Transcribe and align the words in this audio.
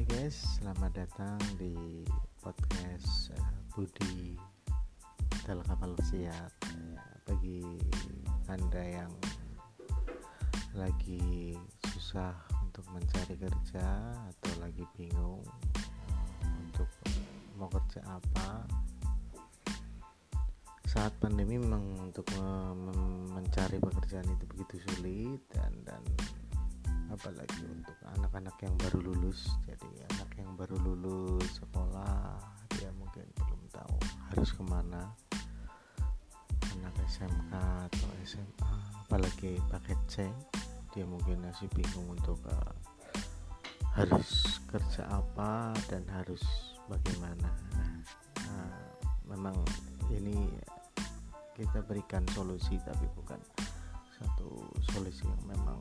guys, 0.00 0.56
selamat 0.56 1.04
datang 1.04 1.36
di 1.60 2.00
podcast 2.40 3.28
uh, 3.36 3.52
Budi 3.76 4.40
dalam 5.44 5.60
kapal 5.68 5.92
siap. 6.08 6.48
Ya, 6.64 7.04
bagi 7.28 7.60
anda 8.48 8.80
yang 8.80 9.12
lagi 10.72 11.52
susah 11.92 12.32
untuk 12.64 12.88
mencari 12.88 13.36
kerja 13.36 14.16
atau 14.32 14.52
lagi 14.64 14.80
bingung 14.96 15.44
untuk 16.40 16.88
mau 17.60 17.68
kerja 17.68 18.00
apa 18.08 18.64
saat 20.88 21.12
pandemi 21.20 21.60
memang 21.60 21.84
untuk 22.00 22.24
mencari 23.36 23.76
pekerjaan 23.76 24.24
itu 24.24 24.44
begitu 24.56 24.80
sulit 24.88 25.44
dan 25.52 25.76
dan 25.84 26.00
apalagi 27.12 27.60
untuk 27.68 27.96
anak-anak 28.16 28.56
yang 28.64 28.74
baru 28.80 29.12
lulus 29.12 29.52
jadi 29.68 29.91
harus 34.32 34.48
ke 34.56 34.64
mana? 34.64 35.12
Anak 36.72 36.96
SMK 37.04 37.52
atau 37.92 38.08
SMA 38.24 38.72
apalagi 39.04 39.60
paket 39.68 40.00
C 40.08 40.14
dia 40.96 41.04
mungkin 41.04 41.44
masih 41.44 41.68
bingung 41.76 42.16
untuk 42.16 42.40
uh, 42.48 42.72
harus 43.92 44.56
kerja 44.72 45.04
apa 45.04 45.76
dan 45.92 46.00
harus 46.08 46.40
bagaimana. 46.88 47.48
Nah, 47.76 47.92
uh, 48.40 48.88
memang 49.28 49.56
ini 50.08 50.48
kita 51.52 51.84
berikan 51.84 52.24
solusi 52.32 52.80
tapi 52.80 53.04
bukan 53.12 53.36
satu 54.16 54.64
solusi 54.96 55.28
yang 55.28 55.44
memang 55.44 55.76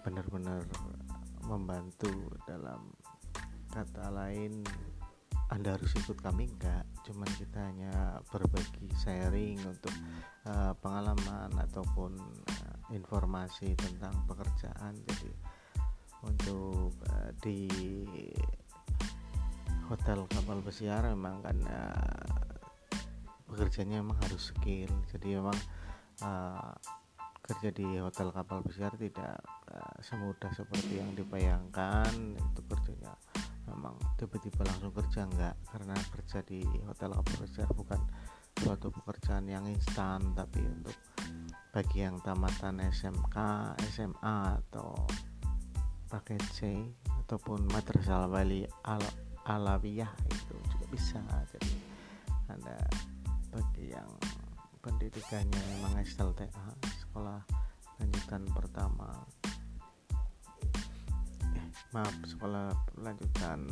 benar-benar 0.00 0.64
membantu 1.44 2.32
dalam 2.48 2.80
kata 3.76 4.08
lain 4.08 4.64
anda 5.52 5.78
harus 5.78 5.94
ikut 5.94 6.18
kami 6.18 6.50
enggak. 6.50 6.82
Cuman 7.06 7.28
kita 7.38 7.60
hanya 7.60 8.18
berbagi 8.32 8.90
sharing 8.98 9.62
untuk 9.62 9.94
uh, 10.48 10.74
pengalaman 10.82 11.54
ataupun 11.70 12.18
uh, 12.18 12.76
informasi 12.90 13.78
tentang 13.78 14.16
pekerjaan. 14.26 14.96
Jadi 15.06 15.30
untuk 16.26 16.90
uh, 17.06 17.30
di 17.44 17.70
hotel 19.86 20.26
kapal 20.26 20.58
pesiar 20.66 21.06
memang 21.14 21.38
kan 21.46 21.58
uh, 21.70 22.26
pekerjaannya 23.46 24.02
memang 24.02 24.18
harus 24.26 24.50
skill. 24.50 24.90
Jadi 25.14 25.38
memang 25.38 25.58
uh, 26.26 26.74
kerja 27.46 27.70
di 27.70 28.02
hotel 28.02 28.34
kapal 28.34 28.66
pesiar 28.66 28.98
tidak 28.98 29.38
uh, 29.70 29.96
semudah 30.02 30.50
seperti 30.50 30.98
yang 30.98 31.14
dibayangkan. 31.14 32.34
Itu 32.34 32.66
kerjanya 32.66 33.14
memang 33.66 33.98
tiba-tiba 34.16 34.62
langsung 34.66 34.92
kerja 34.94 35.20
enggak. 35.26 35.54
Karena 35.68 35.94
kerja 36.14 36.38
di 36.46 36.62
hotel 36.86 37.12
pesiar 37.22 37.70
bukan 37.74 38.00
suatu 38.56 38.88
pekerjaan 38.88 39.46
yang 39.50 39.68
instan 39.68 40.32
tapi 40.32 40.64
untuk 40.64 40.96
bagi 41.74 42.08
yang 42.08 42.16
tamatan 42.24 42.80
SMK, 42.80 43.36
SMA 43.92 44.38
atau 44.64 44.96
paket 46.08 46.40
C 46.56 46.58
ataupun 47.26 47.68
madrasah 47.68 48.30
wali 48.30 48.64
al 48.88 49.02
alawiyah 49.44 50.10
itu 50.30 50.56
juga 50.72 50.86
bisa. 50.88 51.20
Jadi 51.52 51.74
ada 52.48 52.78
bagi 53.52 53.92
yang 53.92 54.08
pendidikannya 54.80 55.60
memang 55.76 55.98
SLTA 56.00 56.66
sekolah 57.02 57.42
lanjutan 57.98 58.44
pertama 58.52 59.08
maaf 61.96 62.12
sekolah 62.28 62.76
lanjutan 63.00 63.64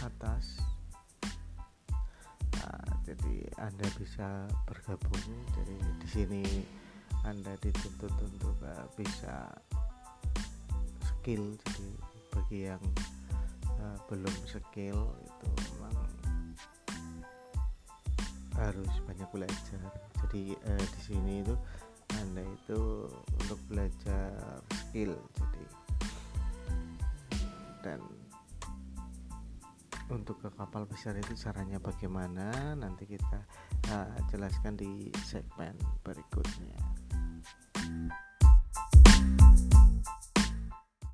atas. 0.00 0.64
Nah, 2.56 2.96
jadi 3.04 3.44
anda 3.60 3.84
bisa 4.00 4.48
bergabung. 4.64 5.20
Jadi 5.52 5.76
di 6.00 6.08
sini 6.08 6.44
anda 7.28 7.52
dituntut 7.60 8.08
untuk 8.24 8.56
uh, 8.64 8.88
bisa 8.96 9.52
skill. 11.12 11.60
Jadi 11.60 11.88
bagi 12.32 12.58
yang 12.72 12.84
uh, 13.76 14.00
belum 14.08 14.32
skill 14.48 15.12
itu 15.20 15.48
memang 15.76 16.08
harus 18.56 18.94
banyak 19.04 19.28
belajar. 19.28 19.92
Jadi 20.24 20.56
uh, 20.56 20.84
di 20.88 21.00
sini 21.04 21.44
itu 21.44 21.52
anda 22.16 22.40
itu 22.48 23.12
untuk 23.44 23.60
belajar 23.68 24.32
skill 24.88 25.20
dan 27.82 28.00
untuk 30.10 30.38
ke 30.44 30.48
kapal 30.54 30.84
besar 30.84 31.16
itu 31.16 31.32
caranya 31.34 31.80
bagaimana? 31.80 32.76
Nanti 32.76 33.08
kita 33.08 33.40
uh, 33.90 34.16
jelaskan 34.28 34.76
di 34.76 35.08
segmen 35.24 35.74
berikutnya 36.04 36.91